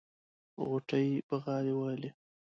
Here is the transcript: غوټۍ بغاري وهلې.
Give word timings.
غوټۍ 0.67 1.07
بغاري 1.27 1.73
وهلې. 1.79 2.09